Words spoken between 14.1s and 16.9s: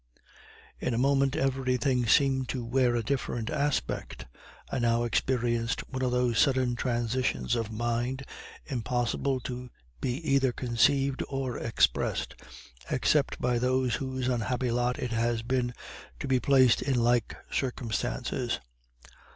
unhappy lot it has been, to be placed